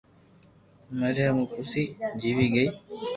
[0.99, 1.83] مريا مون پئسي
[2.21, 2.67] جيوي گئي